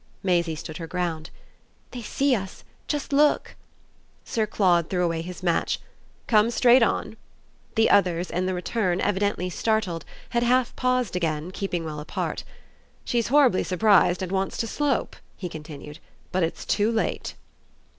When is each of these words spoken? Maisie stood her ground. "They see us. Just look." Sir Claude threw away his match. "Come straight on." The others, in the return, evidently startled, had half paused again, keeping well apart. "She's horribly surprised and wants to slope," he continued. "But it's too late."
Maisie 0.23 0.55
stood 0.55 0.77
her 0.77 0.87
ground. 0.87 1.29
"They 1.91 2.01
see 2.01 2.33
us. 2.35 2.63
Just 2.87 3.13
look." 3.13 3.53
Sir 4.25 4.47
Claude 4.47 4.89
threw 4.89 5.03
away 5.03 5.21
his 5.21 5.43
match. 5.43 5.79
"Come 6.25 6.49
straight 6.49 6.81
on." 6.81 7.17
The 7.75 7.87
others, 7.91 8.31
in 8.31 8.47
the 8.47 8.55
return, 8.55 8.99
evidently 8.99 9.47
startled, 9.47 10.03
had 10.29 10.41
half 10.41 10.75
paused 10.75 11.15
again, 11.15 11.51
keeping 11.51 11.85
well 11.85 11.99
apart. 11.99 12.43
"She's 13.05 13.27
horribly 13.27 13.63
surprised 13.63 14.23
and 14.23 14.31
wants 14.31 14.57
to 14.57 14.67
slope," 14.67 15.17
he 15.37 15.47
continued. 15.47 15.99
"But 16.31 16.41
it's 16.41 16.65
too 16.65 16.91
late." 16.91 17.35